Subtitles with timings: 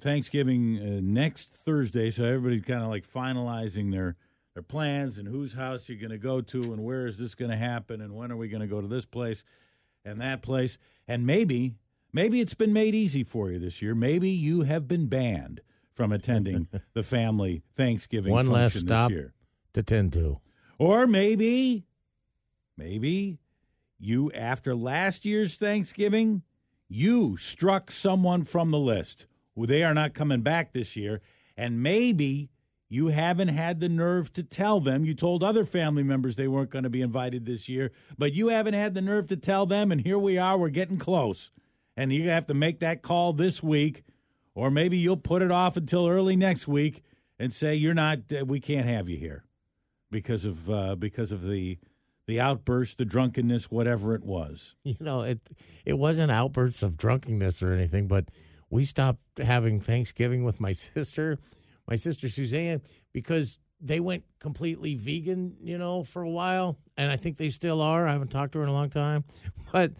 [0.00, 4.16] Thanksgiving uh, next Thursday, so everybody's kind of like finalizing their
[4.54, 7.50] their plans and whose house you're going to go to and where is this going
[7.50, 9.44] to happen and when are we going to go to this place
[10.04, 10.76] and that place
[11.06, 11.74] and maybe
[12.12, 13.94] maybe it's been made easy for you this year.
[13.94, 15.60] Maybe you have been banned
[15.92, 19.08] from attending the family Thanksgiving One last function stop.
[19.10, 19.34] this year.
[19.74, 20.40] To tend to.
[20.78, 21.84] Or maybe,
[22.76, 23.38] maybe
[23.98, 26.42] you, after last year's Thanksgiving,
[26.88, 29.26] you struck someone from the list.
[29.56, 31.20] They are not coming back this year.
[31.56, 32.50] And maybe
[32.88, 35.04] you haven't had the nerve to tell them.
[35.04, 38.48] You told other family members they weren't going to be invited this year, but you
[38.48, 39.92] haven't had the nerve to tell them.
[39.92, 41.50] And here we are, we're getting close.
[41.96, 44.02] And you have to make that call this week,
[44.54, 47.02] or maybe you'll put it off until early next week
[47.38, 49.44] and say, You're not, uh, we can't have you here
[50.10, 51.78] because of uh, because of the
[52.26, 54.76] the outburst, the drunkenness, whatever it was.
[54.84, 55.40] You know, it
[55.84, 58.26] it wasn't outbursts of drunkenness or anything, but
[58.70, 61.38] we stopped having Thanksgiving with my sister,
[61.88, 62.80] my sister Suzanne,
[63.12, 67.80] because they went completely vegan, you know, for a while, and I think they still
[67.80, 68.06] are.
[68.06, 69.24] I haven't talked to her in a long time,
[69.72, 69.92] but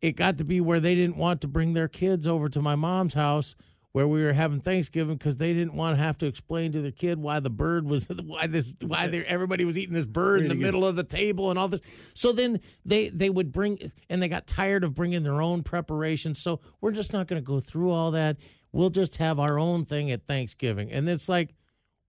[0.00, 2.74] it got to be where they didn't want to bring their kids over to my
[2.74, 3.54] mom's house
[3.94, 6.90] where we were having Thanksgiving because they didn't want to have to explain to their
[6.90, 10.56] kid why the bird was why this why everybody was eating this bird in the
[10.56, 11.80] middle of the table and all this.
[12.12, 16.40] So then they they would bring and they got tired of bringing their own preparations.
[16.40, 18.38] So we're just not going to go through all that.
[18.72, 21.54] We'll just have our own thing at Thanksgiving, and it's like.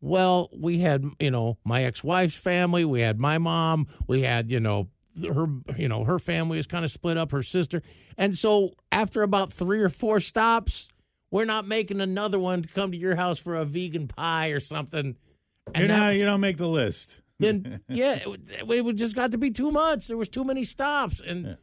[0.02, 4.60] Well, we had, you know, my ex-wife's family, we had my mom, we had, you
[4.60, 4.90] know,
[5.24, 5.48] her
[5.78, 7.82] you know her family is kind of split up her sister
[8.18, 10.90] and so after about three or four stops
[11.36, 14.60] we're not making another one to come to your house for a vegan pie or
[14.60, 15.16] something
[15.76, 17.22] You're not, was- you don't make the list.
[17.40, 21.20] then yeah it, it just got to be too much there was too many stops
[21.20, 21.58] and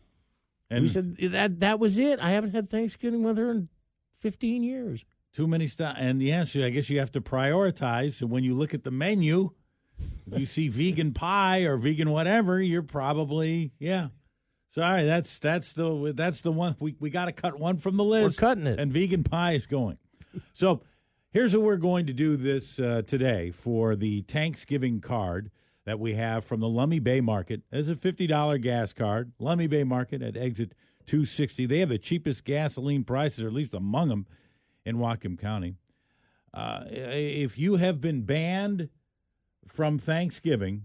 [0.70, 3.68] And we said that that was it i haven't had thanksgiving with her in
[4.20, 5.96] 15 years too many stuff.
[5.98, 8.20] And yes, I guess you have to prioritize.
[8.20, 9.50] And when you look at the menu,
[10.30, 14.08] you see vegan pie or vegan whatever, you're probably yeah.
[14.74, 18.04] Sorry, that's that's the that's the one we we got to cut one from the
[18.04, 18.40] list.
[18.40, 18.80] We're cutting it.
[18.80, 19.98] and vegan pie is going.
[20.54, 20.80] So
[21.30, 25.50] here's what we're going to do this uh, today for the Thanksgiving card
[25.84, 27.60] that we have from the Lummi Bay Market.
[27.70, 29.32] There's a fifty dollar gas card.
[29.38, 30.72] Lummi Bay Market at exit
[31.04, 31.66] two sixty.
[31.66, 34.26] They have the cheapest gasoline prices, or at least among them,
[34.86, 35.74] in Whatcom County.
[36.54, 38.88] Uh, if you have been banned
[39.66, 40.84] from Thanksgiving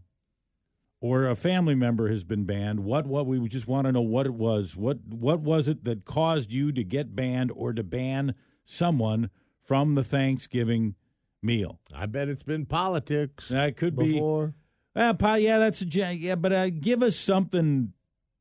[1.00, 4.26] or a family member has been banned, what what we just want to know what
[4.26, 4.76] it was.
[4.76, 8.34] What what was it that caused you to get banned or to ban
[8.66, 9.30] someone
[9.62, 10.96] from the Thanksgiving
[11.44, 11.80] meal?
[11.94, 14.52] i bet it's been politics That could be uh,
[14.96, 17.94] yeah, that's a yeah, but uh, give us something,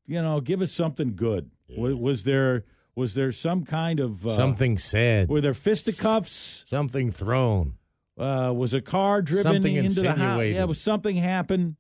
[0.06, 1.50] you know, give us something good.
[1.76, 2.64] Was, was there
[2.94, 6.64] was there some kind of uh, something said Were there fisticuffs?
[6.66, 7.74] something thrown
[8.16, 10.18] Uh, was a car driven Something into the house?
[10.18, 10.56] insinuated.
[10.56, 11.76] Yeah, was something happened?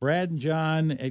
[0.00, 1.10] Brad and John, eh,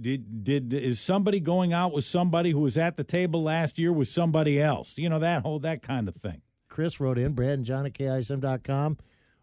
[0.00, 3.92] did did is somebody going out with somebody who was at the table last year
[3.92, 4.98] with somebody else?
[4.98, 6.42] You know that whole that kind of thing.
[6.68, 8.98] Chris wrote in, Brad and John at KISM.com.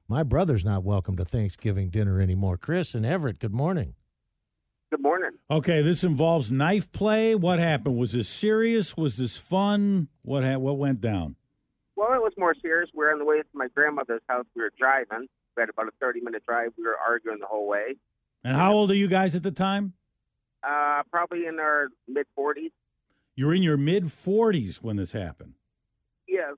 [0.08, 2.58] My brother's not welcome to Thanksgiving dinner anymore.
[2.58, 3.96] Chris and Everett, good morning.
[4.92, 5.32] Good morning.
[5.50, 7.34] Okay, this involves knife play.
[7.34, 7.98] What happened?
[7.98, 8.96] Was this serious?
[8.96, 10.10] Was this fun?
[10.22, 11.36] What ha- what went down?
[11.96, 12.92] Well, it was more serious.
[12.94, 14.46] We were on the way to my grandmother's house.
[14.56, 15.28] We were driving.
[15.58, 16.74] We had about a 30 minute drive.
[16.78, 17.96] We were arguing the whole way.
[18.44, 19.94] And how old are you guys at the time?
[20.64, 22.72] Uh, probably in our mid 40s.
[23.36, 25.54] You're in your mid 40s when this happened.
[26.28, 26.56] Yes.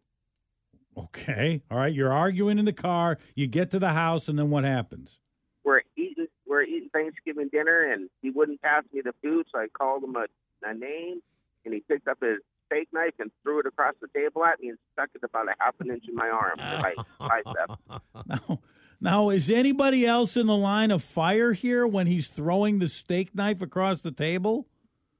[0.97, 1.61] Okay.
[1.69, 1.93] All right.
[1.93, 3.17] You're arguing in the car.
[3.35, 5.19] You get to the house, and then what happens?
[5.63, 6.27] We're eating.
[6.47, 10.15] We're eating Thanksgiving dinner, and he wouldn't pass me the food, so I called him
[10.15, 10.25] a,
[10.63, 11.21] a name,
[11.65, 14.69] and he picked up his steak knife and threw it across the table at me
[14.69, 18.01] and stuck it about a half an inch in my arm, in my bicep.
[18.25, 18.59] Now,
[19.01, 23.35] now, is anybody else in the line of fire here when he's throwing the steak
[23.35, 24.67] knife across the table?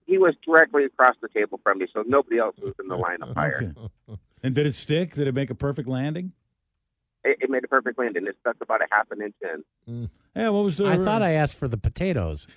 [0.07, 3.21] He was directly across the table from me, so nobody else was in the line
[3.21, 3.73] of fire.
[3.77, 4.19] Okay.
[4.43, 5.13] And did it stick?
[5.13, 6.31] Did it make a perfect landing?
[7.23, 8.27] It, it made a perfect landing.
[8.27, 9.35] It stuck about a half an inch
[9.87, 10.09] in.
[10.35, 10.49] Yeah.
[10.49, 10.85] What was the?
[10.85, 12.47] I thought I asked for the potatoes.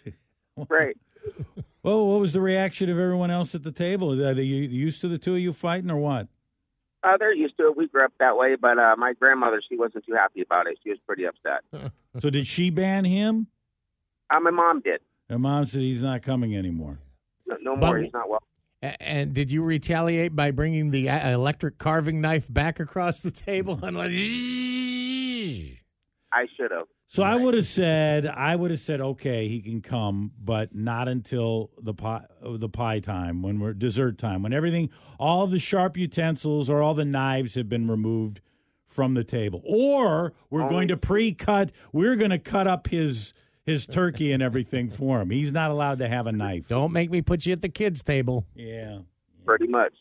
[0.69, 0.96] Right.
[1.83, 4.13] Well, what was the reaction of everyone else at the table?
[4.21, 6.29] Are they used to the two of you fighting, or what?
[7.05, 7.77] Uh, they're used to it.
[7.77, 10.79] We grew up that way, but uh, my grandmother, she wasn't too happy about it.
[10.83, 11.63] She was pretty upset.
[12.19, 13.47] So did she ban him?
[14.29, 15.01] Uh, my mom did.
[15.31, 16.99] Her mom said he's not coming anymore.
[17.47, 17.99] No, no But- more.
[17.99, 18.43] He's not well.
[18.81, 23.79] And did you retaliate by bringing the uh, electric carving knife back across the table
[23.85, 24.11] and like?
[26.33, 26.87] I should have.
[27.07, 31.09] So I would have said, I would have said, okay, he can come, but not
[31.09, 35.97] until the pie, the pie time, when we're dessert time, when everything, all the sharp
[35.97, 38.43] utensils or all the knives have been removed
[38.85, 41.73] from the table, or we're Only- going to pre-cut.
[41.93, 43.33] We're going to cut up his
[43.65, 45.29] his turkey and everything for him.
[45.29, 46.69] He's not allowed to have a knife.
[46.69, 48.47] Don't make me put you at the kids' table.
[48.55, 49.01] Yeah.
[49.45, 49.93] Pretty much.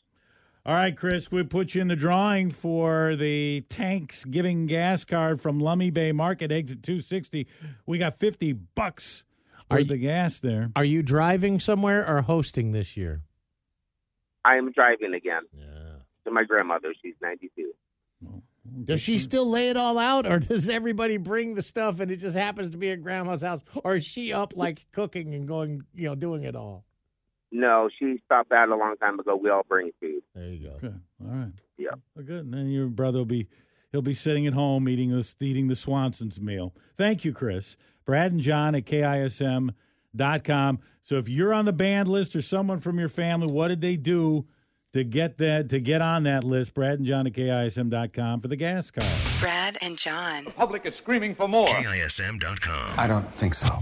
[0.67, 5.39] All right, Chris, we put you in the drawing for the Tanks Giving gas card
[5.39, 7.47] from Lummi Bay Market, exit 260.
[7.85, 9.23] We got 50 bucks
[9.71, 10.69] Are worth you- of gas there.
[10.75, 13.21] Are you driving somewhere or hosting this year?
[14.43, 15.99] I am driving again Yeah.
[16.25, 16.93] to my grandmother.
[17.01, 17.73] She's 92.
[18.83, 22.17] Does she still lay it all out, or does everybody bring the stuff and it
[22.17, 25.83] just happens to be at grandma's house, or is she up like cooking and going,
[25.95, 26.83] you know, doing it all?
[27.51, 29.35] No, she stopped that a long time ago.
[29.35, 30.21] We all bring food.
[30.35, 30.73] There you go.
[30.75, 30.95] Okay.
[31.23, 31.51] All right.
[31.77, 31.91] Yeah.
[32.15, 32.45] Well, good.
[32.45, 33.47] And then your brother will be
[33.91, 36.73] he'll be sitting at home eating this eating the Swanson's meal.
[36.95, 37.77] Thank you, Chris.
[38.05, 40.79] Brad and John at KISM.com.
[41.03, 43.95] So if you're on the banned list or someone from your family, what did they
[43.95, 44.45] do
[44.93, 46.73] to get that to get on that list?
[46.73, 49.07] Brad and John at KISM.com for the gas card.
[49.39, 50.45] Brad and John.
[50.45, 51.67] The public is screaming for more.
[51.67, 52.99] KISM.com.
[52.99, 53.79] I don't think so.